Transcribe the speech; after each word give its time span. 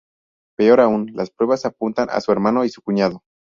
Peor 0.57 0.79
aún, 0.81 1.11
las 1.13 1.29
pruebas 1.29 1.63
apuntan 1.63 2.09
a 2.09 2.21
su 2.21 2.31
hermano 2.31 2.65
y 2.65 2.69
su 2.69 2.81
cuñado. 2.81 3.21